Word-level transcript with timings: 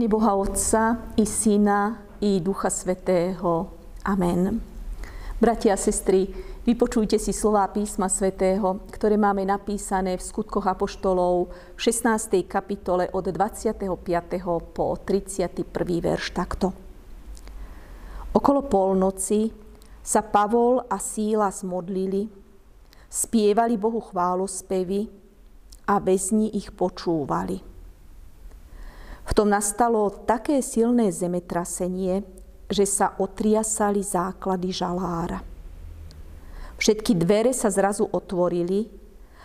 mene 0.00 0.08
Boha 0.08 0.32
Otca 0.32 1.12
i 1.20 1.28
Syna 1.28 2.00
i 2.24 2.40
Ducha 2.40 2.72
Svetého. 2.72 3.68
Amen. 4.08 4.56
Bratia 5.36 5.76
a 5.76 5.76
sestry, 5.76 6.24
vypočujte 6.64 7.20
si 7.20 7.36
slová 7.36 7.68
písma 7.68 8.08
Svetého, 8.08 8.80
ktoré 8.88 9.20
máme 9.20 9.44
napísané 9.44 10.16
v 10.16 10.24
skutkoch 10.24 10.64
Apoštolov 10.72 11.52
v 11.76 11.80
16. 11.84 12.48
kapitole 12.48 13.12
od 13.12 13.28
25. 13.28 13.76
po 14.72 14.96
31. 15.04 15.68
verš 16.00 16.32
takto. 16.32 16.72
Okolo 18.32 18.64
polnoci 18.64 19.52
sa 20.00 20.24
Pavol 20.24 20.80
a 20.80 20.96
Síla 20.96 21.52
zmodlili, 21.52 22.24
spievali 23.04 23.76
Bohu 23.76 24.00
chválospevy 24.00 25.12
a 25.92 26.00
väzni 26.00 26.56
ich 26.56 26.72
počúvali. 26.72 27.69
V 29.30 29.32
tom 29.38 29.46
nastalo 29.46 30.10
také 30.26 30.58
silné 30.58 31.14
zemetrasenie, 31.14 32.26
že 32.66 32.82
sa 32.82 33.14
otriasali 33.14 34.02
základy 34.02 34.74
žalára. 34.74 35.38
Všetky 36.74 37.14
dvere 37.14 37.54
sa 37.54 37.70
zrazu 37.70 38.10
otvorili 38.10 38.90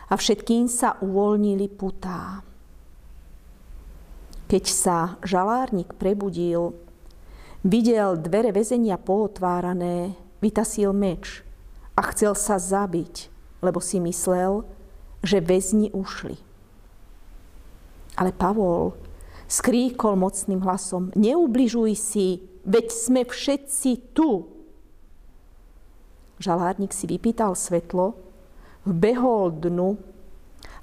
a 0.10 0.18
všetkým 0.18 0.66
sa 0.66 0.98
uvoľnili 1.06 1.70
putá. 1.70 2.42
Keď 4.50 4.66
sa 4.66 5.22
žalárnik 5.22 5.94
prebudil, 5.98 6.74
videl 7.62 8.18
dvere 8.18 8.50
väzenia 8.54 8.98
pootvárané, 8.98 10.18
vytasil 10.42 10.94
meč 10.98 11.46
a 11.94 12.02
chcel 12.10 12.34
sa 12.34 12.58
zabiť, 12.58 13.30
lebo 13.62 13.78
si 13.82 14.02
myslel, 14.02 14.66
že 15.22 15.42
väzni 15.42 15.94
ušli. 15.94 16.38
Ale 18.16 18.32
Pavol 18.34 19.05
skríkol 19.46 20.18
mocným 20.18 20.62
hlasom, 20.66 21.14
neubližuj 21.14 21.92
si, 21.98 22.28
veď 22.66 22.88
sme 22.90 23.22
všetci 23.26 24.16
tu. 24.18 24.50
Žalárnik 26.42 26.92
si 26.92 27.06
vypýtal 27.08 27.56
svetlo, 27.56 28.18
vbehol 28.84 29.56
dnu 29.56 29.96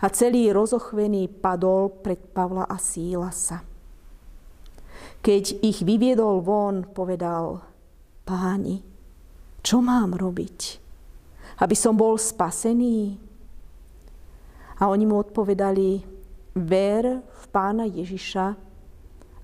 a 0.03 0.07
celý 0.11 0.51
rozochvený 0.51 1.29
padol 1.29 1.91
pred 1.91 2.19
Pavla 2.19 2.67
a 2.67 2.79
Sílasa. 2.81 3.63
Keď 5.23 5.63
ich 5.63 5.87
vyviedol 5.87 6.43
von, 6.43 6.83
povedal, 6.91 7.63
páni, 8.27 8.83
čo 9.63 9.79
mám 9.79 10.19
robiť, 10.19 10.59
aby 11.63 11.75
som 11.79 11.95
bol 11.95 12.19
spasený? 12.19 13.15
A 14.83 14.91
oni 14.91 15.07
mu 15.07 15.23
odpovedali, 15.23 16.03
ver 16.55 17.25
v 17.25 17.45
pána 17.49 17.89
Ježiša 17.89 18.47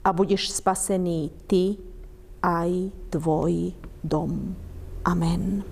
a 0.05 0.09
budeš 0.13 0.53
spasený 0.57 1.33
ty 1.49 1.81
aj 2.45 2.93
tvoj 3.13 3.75
dom. 4.05 4.55
Amen. 5.05 5.65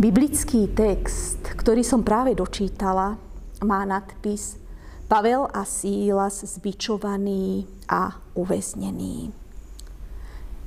Biblický 0.00 0.72
text, 0.72 1.44
ktorý 1.44 1.84
som 1.84 2.02
práve 2.02 2.34
dočítala, 2.34 3.20
má 3.62 3.80
nadpis 3.86 4.58
Pavel 5.06 5.46
a 5.52 5.62
Sílas 5.68 6.42
zbičovaný 6.42 7.68
a 7.86 8.16
uväznený. 8.34 9.30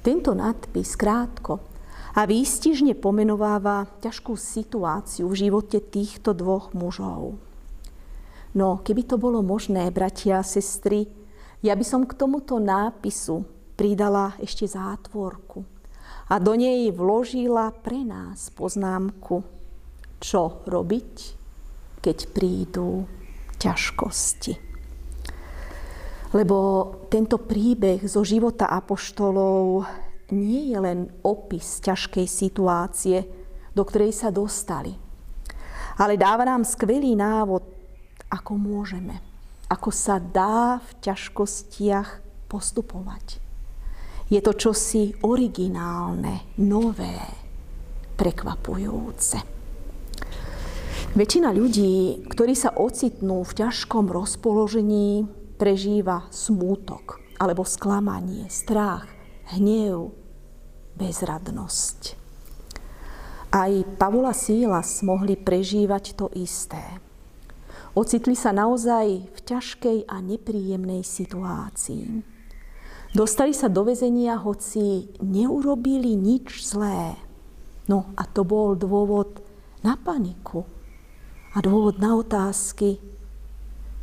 Tento 0.05 0.31
nadpis 0.37 0.93
krátko 0.93 1.65
a 2.13 2.29
výstižne 2.29 2.93
pomenováva 2.95 3.89
ťažkú 3.99 4.37
situáciu 4.37 5.25
v 5.27 5.49
živote 5.49 5.81
týchto 5.81 6.37
dvoch 6.37 6.71
mužov. 6.77 7.41
No, 8.55 8.79
keby 8.79 9.03
to 9.03 9.19
bolo 9.19 9.43
možné, 9.43 9.91
bratia 9.91 10.39
a 10.39 10.47
sestry, 10.47 11.11
ja 11.59 11.75
by 11.75 11.83
som 11.83 12.07
k 12.07 12.15
tomuto 12.15 12.55
nápisu 12.55 13.43
pridala 13.75 14.31
ešte 14.39 14.63
zátvorku 14.63 15.67
a 16.31 16.39
do 16.39 16.55
nej 16.55 16.87
vložila 16.95 17.75
pre 17.83 18.07
nás 18.07 18.47
poznámku, 18.55 19.43
čo 20.23 20.63
robiť, 20.63 21.11
keď 21.99 22.17
prídu 22.31 23.03
ťažkosti. 23.59 24.53
Lebo 26.31 26.57
tento 27.11 27.43
príbeh 27.43 28.07
zo 28.07 28.23
života 28.23 28.71
apoštolov 28.71 29.83
nie 30.31 30.71
je 30.71 30.79
len 30.79 31.11
opis 31.27 31.83
ťažkej 31.83 32.25
situácie, 32.25 33.17
do 33.75 33.83
ktorej 33.83 34.15
sa 34.15 34.31
dostali, 34.31 34.95
ale 35.99 36.15
dáva 36.15 36.47
nám 36.47 36.63
skvelý 36.63 37.19
návod 37.19 37.74
ako 38.35 38.59
môžeme, 38.59 39.23
ako 39.71 39.89
sa 39.95 40.19
dá 40.19 40.83
v 40.83 40.89
ťažkostiach 40.99 42.09
postupovať. 42.51 43.39
Je 44.27 44.41
to 44.43 44.57
čosi 44.57 45.15
originálne, 45.23 46.57
nové, 46.59 47.15
prekvapujúce. 48.19 49.37
Väčšina 51.15 51.55
ľudí, 51.55 52.27
ktorí 52.27 52.59
sa 52.59 52.75
ocitnú 52.75 53.47
v 53.47 53.55
ťažkom 53.55 54.11
rozpoložení, 54.11 55.23
prežíva 55.55 56.27
smútok 56.27 57.23
alebo 57.39 57.63
sklamanie, 57.63 58.51
strach, 58.51 59.07
hnev, 59.55 60.11
bezradnosť. 60.99 62.19
Aj 63.55 63.71
Pavula 63.95 64.35
Sílas 64.35 64.99
mohli 65.07 65.39
prežívať 65.39 66.19
to 66.19 66.27
isté. 66.35 66.83
Ocitli 67.95 68.35
sa 68.35 68.51
naozaj 68.51 69.31
v 69.31 69.39
ťažkej 69.39 70.11
a 70.11 70.19
nepríjemnej 70.19 70.99
situácii. 70.99 72.27
Dostali 73.15 73.55
sa 73.55 73.71
do 73.71 73.87
vezenia, 73.87 74.35
hoci 74.35 75.15
neurobili 75.23 76.19
nič 76.19 76.59
zlé. 76.67 77.15
No 77.87 78.11
a 78.19 78.27
to 78.27 78.43
bol 78.43 78.75
dôvod 78.75 79.39
na 79.79 79.95
paniku 79.95 80.67
a 81.55 81.63
dôvod 81.63 81.95
na 82.03 82.19
otázky, 82.19 82.99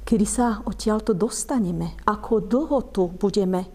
kedy 0.08 0.24
sa 0.24 0.64
odtiaľto 0.64 1.12
dostaneme, 1.12 1.92
ako 2.08 2.40
dlho 2.40 2.80
tu 2.96 3.12
budeme, 3.12 3.68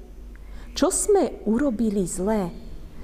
čo 0.73 0.89
sme 0.89 1.45
urobili 1.45 2.09
zlé, 2.09 2.49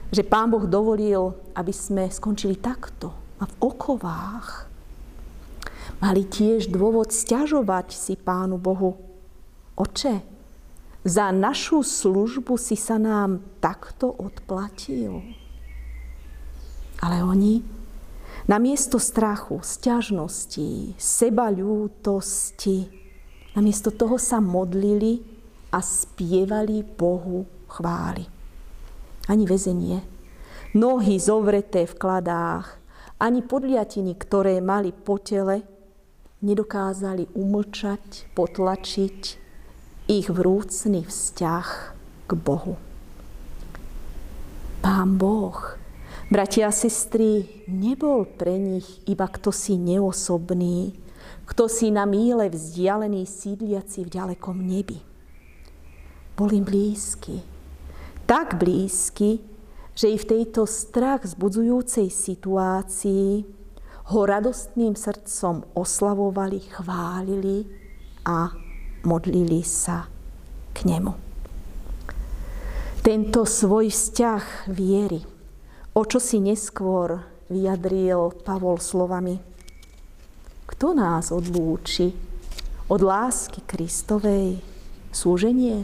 že 0.09 0.25
Pán 0.25 0.49
Boh 0.49 0.65
dovolil, 0.65 1.37
aby 1.53 1.69
sme 1.69 2.09
skončili 2.09 2.57
takto 2.57 3.13
a 3.37 3.45
v 3.45 3.53
okovách 3.61 4.72
mali 6.03 6.27
tiež 6.27 6.67
dôvod 6.69 7.11
stiažovať 7.11 7.95
si 7.95 8.13
Pánu 8.19 8.59
Bohu. 8.59 8.99
Oče, 9.73 10.21
za 11.03 11.35
našu 11.35 11.83
službu 11.83 12.55
si 12.55 12.79
sa 12.79 12.95
nám 12.95 13.43
takto 13.59 14.07
odplatil. 14.07 15.19
Ale 17.03 17.19
oni 17.19 17.59
namiesto 18.47 18.95
strachu, 18.95 19.59
stiažností, 19.59 20.95
sebaľútosti, 20.95 22.87
namiesto 23.59 23.91
toho 23.91 24.15
sa 24.15 24.39
modlili 24.39 25.19
a 25.75 25.83
spievali 25.83 26.87
Bohu 26.87 27.43
chvály. 27.67 28.23
Ani 29.27 29.43
väzenie, 29.43 29.99
nohy 30.75 31.19
zovreté 31.19 31.83
v 31.83 31.95
kladách, 31.99 32.79
ani 33.19 33.43
podliatiny, 33.43 34.15
ktoré 34.19 34.59
mali 34.63 34.91
po 34.91 35.19
tele, 35.19 35.72
nedokázali 36.43 37.31
umlčať, 37.31 38.27
potlačiť 38.35 39.19
ich 40.11 40.27
vrúcný 40.27 41.07
vzťah 41.07 41.67
k 42.27 42.31
Bohu. 42.35 42.75
Pán 44.83 45.15
Boh, 45.15 45.79
bratia 46.27 46.67
a 46.67 46.75
sestry, 46.75 47.63
nebol 47.71 48.27
pre 48.27 48.59
nich 48.59 48.99
iba 49.07 49.31
kto 49.31 49.55
si 49.55 49.79
neosobný, 49.79 50.99
kto 51.47 51.71
si 51.71 51.87
na 51.87 52.03
míle 52.03 52.51
vzdialený 52.51 53.23
sídliaci 53.23 54.03
v 54.03 54.11
ďalekom 54.11 54.59
nebi. 54.59 54.99
Bol 56.35 56.51
im 56.51 56.67
blízky, 56.67 57.39
tak 58.27 58.59
blízky, 58.59 59.39
že 59.95 60.11
i 60.11 60.17
v 60.19 60.25
tejto 60.27 60.67
strach 60.67 61.23
zbudzujúcej 61.23 62.11
situácii 62.11 63.62
ho 64.03 64.19
radostným 64.27 64.99
srdcom 64.99 65.63
oslavovali, 65.71 66.59
chválili 66.67 67.63
a 68.27 68.51
modlili 69.07 69.63
sa 69.63 70.11
k 70.75 70.83
nemu. 70.83 71.13
Tento 73.03 73.43
svoj 73.43 73.91
vzťah 73.91 74.71
viery, 74.71 75.23
o 75.95 76.01
čo 76.07 76.19
si 76.19 76.39
neskôr 76.39 77.19
vyjadril 77.51 78.31
Pavol 78.43 78.79
slovami. 78.79 79.39
Kto 80.67 80.95
nás 80.95 81.31
odlúči 81.31 82.15
od 82.87 83.03
lásky 83.03 83.63
Kristovej? 83.67 84.59
Súženie? 85.11 85.83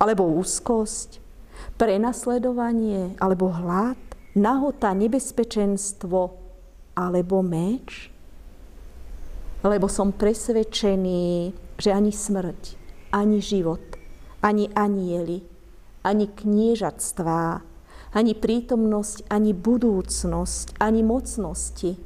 Alebo 0.00 0.24
úzkosť? 0.24 1.20
Prenasledovanie? 1.76 3.16
Alebo 3.20 3.52
hlad? 3.52 4.00
Nahota, 4.34 4.96
nebezpečenstvo? 4.96 6.43
Alebo 6.98 7.42
meč? 7.42 8.10
Lebo 9.64 9.90
som 9.90 10.14
presvedčený, 10.14 11.52
že 11.78 11.90
ani 11.90 12.12
smrť, 12.12 12.62
ani 13.14 13.38
život, 13.40 13.82
ani 14.44 14.68
anieli, 14.74 15.40
ani 16.04 16.26
kniežatstvá, 16.28 17.64
ani 18.14 18.32
prítomnosť, 18.36 19.26
ani 19.32 19.56
budúcnosť, 19.56 20.78
ani 20.78 21.00
mocnosti, 21.02 21.98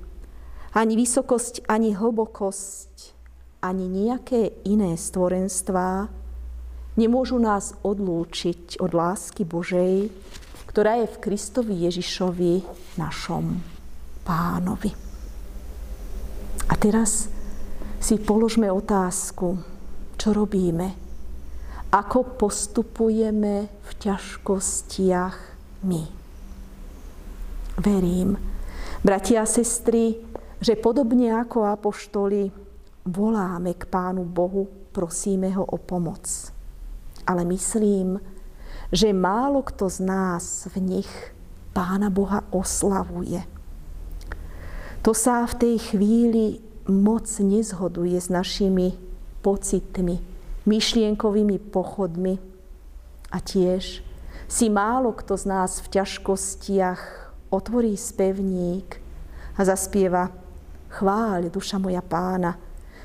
ani 0.72 0.94
vysokosť, 0.96 1.68
ani 1.68 1.92
hlbokosť, 1.92 2.94
ani 3.60 3.84
nejaké 3.90 4.62
iné 4.64 4.94
stvorenstvá 4.94 6.06
nemôžu 6.98 7.38
nás 7.38 7.74
odlúčiť 7.82 8.82
od 8.82 8.90
lásky 8.94 9.42
Božej, 9.42 10.10
ktorá 10.70 11.02
je 11.02 11.06
v 11.10 11.20
Kristovi 11.22 11.74
Ježišovi, 11.86 12.54
našom 12.98 13.77
pánovi. 14.28 14.92
A 16.68 16.76
teraz 16.76 17.32
si 17.96 18.20
položme 18.20 18.68
otázku, 18.68 19.56
čo 20.20 20.36
robíme, 20.36 20.92
ako 21.88 22.36
postupujeme 22.36 23.72
v 23.72 23.90
ťažkostiach 23.96 25.36
my. 25.88 26.02
Verím, 27.80 28.36
bratia 29.00 29.40
a 29.40 29.48
sestry, 29.48 30.20
že 30.60 30.76
podobne 30.76 31.32
ako 31.32 31.64
apoštoli 31.64 32.52
voláme 33.08 33.72
k 33.72 33.88
Pánu 33.88 34.28
Bohu, 34.28 34.68
prosíme 34.92 35.48
ho 35.56 35.64
o 35.64 35.80
pomoc. 35.80 36.52
Ale 37.24 37.48
myslím, 37.48 38.20
že 38.92 39.16
málo 39.16 39.64
kto 39.64 39.88
z 39.88 39.98
nás 40.04 40.68
v 40.68 41.00
nich 41.00 41.10
Pána 41.72 42.12
Boha 42.12 42.44
oslavuje. 42.52 43.57
To 45.06 45.12
sa 45.14 45.46
v 45.46 45.54
tej 45.54 45.76
chvíli 45.94 46.58
moc 46.88 47.28
nezhoduje 47.38 48.18
s 48.18 48.32
našimi 48.32 48.96
pocitmi, 49.44 50.18
myšlienkovými 50.66 51.58
pochodmi 51.70 52.34
a 53.30 53.38
tiež 53.38 54.02
si 54.48 54.66
málo 54.72 55.12
kto 55.12 55.36
z 55.36 55.44
nás 55.44 55.84
v 55.84 56.00
ťažkostiach 56.00 57.02
otvorí 57.52 57.94
spevník 57.94 59.00
a 59.56 59.60
zaspieva 59.64 60.32
Chváľ, 60.88 61.52
duša 61.52 61.76
moja 61.76 62.00
pána, 62.00 62.56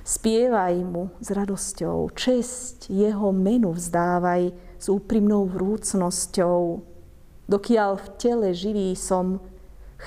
spievaj 0.07 0.71
mu 0.87 1.11
s 1.19 1.35
radosťou, 1.35 2.15
česť 2.15 2.87
jeho 2.87 3.35
menu 3.35 3.75
vzdávaj 3.75 4.55
s 4.79 4.87
úprimnou 4.87 5.43
vrúcnosťou. 5.51 6.79
Dokiaľ 7.43 7.91
v 7.99 8.07
tele 8.15 8.49
živý 8.55 8.95
som, 8.95 9.43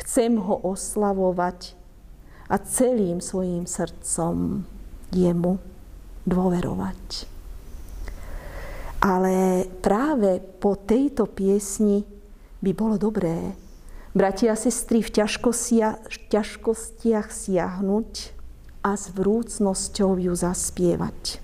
chcem 0.03 0.37
ho 0.37 0.57
oslavovať 0.61 1.75
a 2.47 2.57
celým 2.63 3.19
svojim 3.25 3.67
srdcom 3.67 4.63
jemu 5.11 5.59
dôverovať. 6.27 7.27
Ale 9.03 9.67
práve 9.81 10.43
po 10.59 10.75
tejto 10.75 11.31
piesni 11.31 12.03
by 12.63 12.71
bolo 12.75 12.99
dobré, 12.99 13.55
bratia 14.17 14.53
a 14.53 14.59
sestry, 14.59 15.05
v 15.05 15.23
ťažkostiach 16.33 17.29
siahnuť 17.31 18.13
a 18.83 18.91
s 18.97 19.11
vrúcnosťou 19.15 20.19
ju 20.19 20.33
zaspievať. 20.35 21.39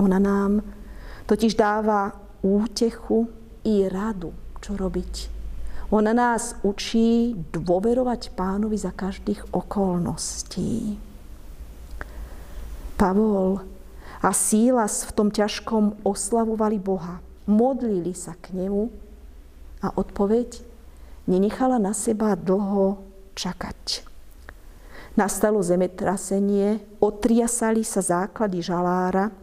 Ona 0.00 0.16
nám 0.16 0.64
totiž 1.28 1.56
dáva 1.56 2.16
útechu 2.40 3.28
i 3.64 3.84
radu, 3.88 4.32
čo 4.64 4.76
robiť 4.76 5.39
ona 5.90 6.14
nás 6.14 6.54
učí 6.62 7.34
dôverovať 7.50 8.30
pánovi 8.38 8.78
za 8.78 8.94
každých 8.94 9.50
okolností. 9.50 10.94
Pavol 12.94 13.66
a 14.22 14.30
Sílas 14.30 15.02
v 15.02 15.10
tom 15.18 15.28
ťažkom 15.34 16.06
oslavovali 16.06 16.78
Boha. 16.78 17.18
Modlili 17.50 18.14
sa 18.14 18.38
k 18.38 18.54
nemu 18.54 18.86
a 19.82 19.90
odpoveď 19.98 20.62
nenechala 21.26 21.82
na 21.82 21.90
seba 21.90 22.38
dlho 22.38 23.02
čakať. 23.34 24.06
Nastalo 25.18 25.58
zemetrasenie, 25.58 27.02
otriasali 27.02 27.82
sa 27.82 27.98
základy 27.98 28.62
žalára, 28.62 29.34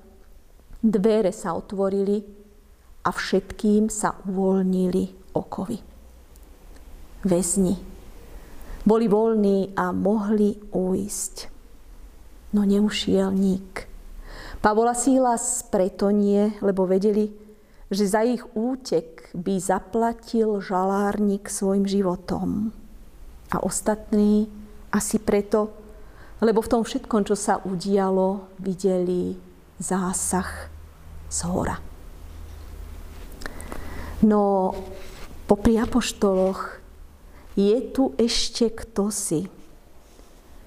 dvere 0.80 1.36
sa 1.36 1.60
otvorili 1.60 2.24
a 3.04 3.12
všetkým 3.12 3.92
sa 3.92 4.16
uvoľnili 4.24 5.36
okovy 5.36 5.97
väzni. 7.24 7.80
Boli 8.88 9.10
voľní 9.10 9.76
a 9.76 9.92
mohli 9.92 10.56
uísť. 10.72 11.36
No 12.56 12.64
neušiel 12.64 13.34
nik. 13.36 13.88
Pavola 14.64 14.96
Sílas 14.98 15.62
preto 15.68 16.10
nie, 16.10 16.56
lebo 16.64 16.88
vedeli, 16.88 17.30
že 17.92 18.08
za 18.08 18.24
ich 18.24 18.44
útek 18.56 19.30
by 19.36 19.60
zaplatil 19.60 20.60
žalárnik 20.64 21.52
svojim 21.52 21.88
životom. 21.88 22.72
A 23.52 23.64
ostatní 23.64 24.48
asi 24.92 25.20
preto, 25.20 25.72
lebo 26.40 26.64
v 26.64 26.72
tom 26.72 26.82
všetkom, 26.84 27.28
čo 27.28 27.36
sa 27.36 27.60
udialo, 27.64 28.56
videli 28.60 29.36
zásah 29.80 30.72
z 31.28 31.40
hora. 31.48 31.78
No 34.26 34.74
popri 35.46 35.78
apoštoloch 35.78 36.87
je 37.58 37.78
tu 37.90 38.14
ešte 38.22 38.70
kto 38.70 39.10
si, 39.10 39.50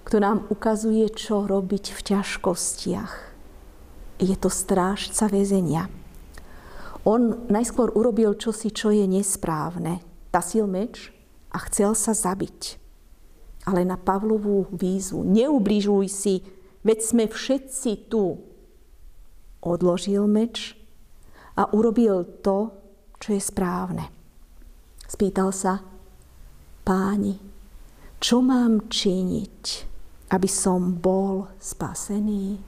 kto 0.02 0.16
nám 0.18 0.50
ukazuje, 0.50 1.06
čo 1.14 1.46
robiť 1.46 1.94
v 1.94 2.00
ťažkostiach. 2.02 3.14
Je 4.18 4.34
to 4.34 4.50
strážca 4.50 5.30
väzenia. 5.30 5.86
On 7.06 7.46
najskôr 7.46 7.94
urobil 7.94 8.34
čosi, 8.34 8.74
čo 8.74 8.90
je 8.90 9.06
nesprávne. 9.06 10.02
Tasil 10.34 10.66
meč 10.66 11.14
a 11.54 11.62
chcel 11.70 11.94
sa 11.94 12.10
zabiť. 12.10 12.76
Ale 13.70 13.86
na 13.86 13.94
Pavlovú 13.94 14.66
výzvu, 14.74 15.22
neubližuj 15.24 16.06
si, 16.10 16.42
veď 16.82 16.98
sme 17.00 17.24
všetci 17.30 18.10
tu. 18.10 18.34
Odložil 19.62 20.26
meč 20.26 20.74
a 21.54 21.70
urobil 21.70 22.26
to, 22.42 22.74
čo 23.22 23.38
je 23.38 23.40
správne. 23.40 24.10
Spýtal 25.06 25.54
sa, 25.54 25.89
páni, 26.90 27.38
čo 28.18 28.42
mám 28.42 28.90
činiť, 28.90 29.62
aby 30.34 30.48
som 30.50 30.98
bol 30.98 31.46
spasený? 31.62 32.58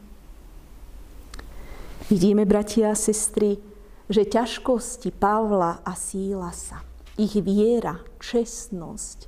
Vidíme, 2.06 2.46
bratia 2.46 2.94
a 2.94 2.98
sestry, 2.98 3.58
že 4.06 4.30
ťažkosti 4.30 5.10
Pavla 5.10 5.82
a 5.82 5.98
Sílasa, 5.98 6.86
ich 7.18 7.34
viera, 7.42 7.98
čestnosť, 8.22 9.18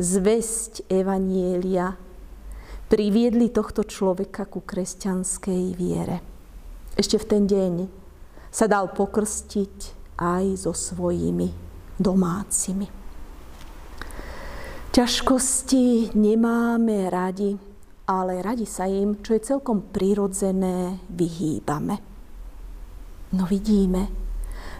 zväzť 0.00 0.88
Evanielia 0.88 1.92
priviedli 2.88 3.52
tohto 3.52 3.84
človeka 3.84 4.48
ku 4.48 4.64
kresťanskej 4.64 5.62
viere. 5.76 6.24
Ešte 6.96 7.20
v 7.20 7.28
ten 7.28 7.44
deň 7.44 7.74
sa 8.48 8.64
dal 8.64 8.96
pokrstiť 8.96 9.76
aj 10.16 10.64
so 10.64 10.72
svojimi 10.72 11.52
domácimi. 12.00 13.01
Ťažkosti 14.92 16.12
nemáme 16.12 17.08
radi, 17.08 17.56
ale 18.04 18.44
radi 18.44 18.68
sa 18.68 18.84
im, 18.84 19.24
čo 19.24 19.32
je 19.32 19.40
celkom 19.40 19.88
prirodzené, 19.88 21.00
vyhýbame. 21.08 21.96
No 23.32 23.48
vidíme, 23.48 24.12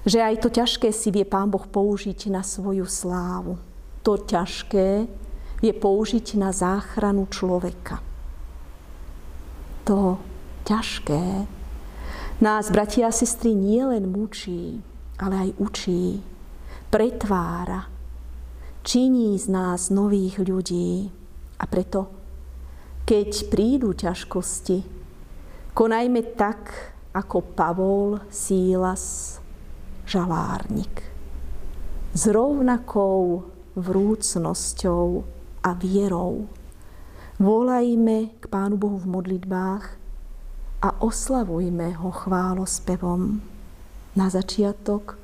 že 0.04 0.20
aj 0.20 0.44
to 0.44 0.48
ťažké 0.52 0.92
si 0.92 1.08
vie 1.08 1.24
Pán 1.24 1.48
Boh 1.48 1.64
použiť 1.64 2.28
na 2.28 2.44
svoju 2.44 2.84
slávu. 2.84 3.56
To 4.04 4.20
ťažké 4.20 5.08
vie 5.64 5.72
použiť 5.72 6.36
na 6.36 6.52
záchranu 6.52 7.24
človeka. 7.32 8.04
To 9.88 10.20
ťažké 10.68 11.48
nás, 12.44 12.68
bratia 12.68 13.08
a 13.08 13.16
sestry, 13.16 13.56
nielen 13.56 14.12
mučí, 14.12 14.76
ale 15.16 15.48
aj 15.48 15.50
učí, 15.56 16.20
pretvára, 16.92 17.91
činí 18.82 19.38
z 19.38 19.46
nás 19.48 19.90
nových 19.90 20.42
ľudí. 20.42 21.10
A 21.58 21.64
preto, 21.66 22.10
keď 23.06 23.30
prídu 23.50 23.94
ťažkosti, 23.94 24.82
konajme 25.74 26.34
tak, 26.34 26.92
ako 27.14 27.54
Pavol 27.54 28.18
Sílas, 28.32 29.38
žalárnik. 30.06 31.02
S 32.12 32.28
rovnakou 32.28 33.46
vrúcnosťou 33.72 35.24
a 35.64 35.70
vierou 35.78 36.50
volajme 37.42 38.38
k 38.38 38.44
Pánu 38.46 38.76
Bohu 38.78 38.98
v 39.02 39.10
modlitbách 39.18 39.84
a 40.82 40.88
oslavujme 41.02 41.98
ho 41.98 42.10
chválospevom. 42.14 43.42
Na 44.14 44.26
začiatok 44.28 45.18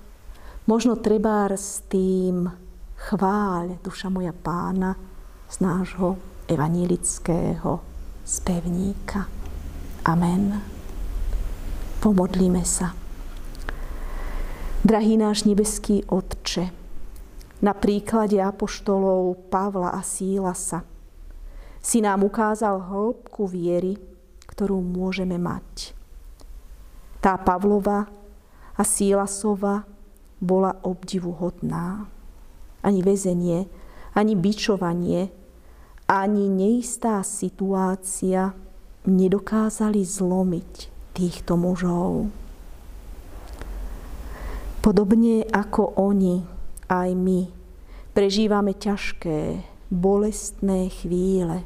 možno 0.66 0.96
trebár 0.98 1.54
s 1.54 1.84
tým 1.86 2.50
chváľ, 2.98 3.78
duša 3.78 4.10
moja 4.10 4.34
pána, 4.34 4.98
z 5.48 5.62
nášho 5.62 6.18
evanílického 6.50 7.80
spevníka. 8.26 9.30
Amen. 10.04 10.60
Pomodlíme 12.02 12.62
sa. 12.66 12.92
Drahý 14.82 15.18
náš 15.18 15.46
nebeský 15.46 16.04
Otče, 16.10 16.70
na 17.58 17.74
príklade 17.74 18.38
apoštolov 18.38 19.50
Pavla 19.50 19.90
a 19.90 20.02
Sílasa 20.06 20.86
si 21.82 21.98
nám 21.98 22.22
ukázal 22.22 22.78
hĺbku 22.86 23.50
viery, 23.50 23.98
ktorú 24.46 24.78
môžeme 24.78 25.40
mať. 25.40 25.94
Tá 27.18 27.34
Pavlova 27.34 28.06
a 28.78 28.82
Sílasova 28.86 29.82
bola 30.38 30.78
obdivuhodná. 30.86 32.17
Ani 32.88 33.04
väzenie, 33.04 33.68
ani 34.16 34.32
bičovanie, 34.32 35.28
ani 36.08 36.48
neistá 36.48 37.20
situácia 37.20 38.56
nedokázali 39.04 40.00
zlomiť 40.00 40.72
týchto 41.12 41.60
mužov. 41.60 42.32
Podobne 44.80 45.44
ako 45.52 46.00
oni, 46.00 46.40
aj 46.88 47.10
my 47.12 47.40
prežívame 48.16 48.72
ťažké, 48.72 49.60
bolestné 49.92 50.88
chvíle. 50.88 51.60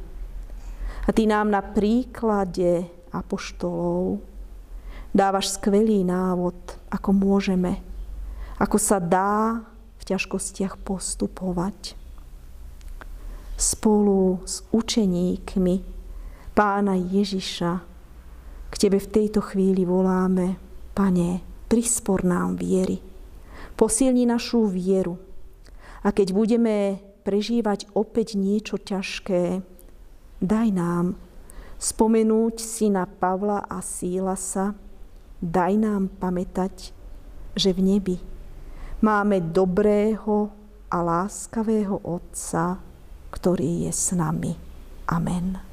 A 1.07 1.09
ty 1.15 1.23
nám 1.23 1.47
na 1.47 1.63
príklade 1.63 2.83
apoštolov 3.15 4.19
dávaš 5.15 5.55
skvelý 5.55 6.03
návod, 6.03 6.55
ako 6.91 7.09
môžeme, 7.15 7.79
ako 8.59 8.77
sa 8.81 8.97
dá 8.97 9.61
v 10.03 10.11
ťažkostiach 10.11 10.83
postupovať. 10.83 11.95
Spolu 13.55 14.43
s 14.43 14.67
učeníkmi 14.75 15.75
pána 16.51 16.99
Ježiša 16.99 17.71
k 18.67 18.75
tebe 18.75 18.99
v 18.99 19.07
tejto 19.07 19.39
chvíli 19.39 19.87
voláme, 19.87 20.59
Pane, 20.91 21.39
prispor 21.71 22.27
nám 22.27 22.59
viery. 22.59 22.99
Posilni 23.79 24.27
našu 24.27 24.67
vieru. 24.67 25.15
A 26.03 26.11
keď 26.11 26.35
budeme 26.35 26.99
prežívať 27.23 27.87
opäť 27.95 28.35
niečo 28.35 28.75
ťažké, 28.75 29.63
daj 30.43 30.67
nám 30.75 31.15
spomenúť 31.79 32.59
si 32.59 32.91
na 32.91 33.07
Pavla 33.07 33.63
a 33.71 33.79
Sílasa, 33.79 34.75
daj 35.39 35.79
nám 35.79 36.11
pamätať, 36.19 36.91
že 37.55 37.71
v 37.71 37.79
nebi 37.79 38.32
máme 39.03 39.43
dobrého 39.51 40.47
a 40.87 40.97
láskavého 41.03 41.99
Otca, 42.07 42.79
ktorý 43.35 43.85
je 43.85 43.91
s 43.91 44.15
nami. 44.15 44.55
Amen. 45.11 45.72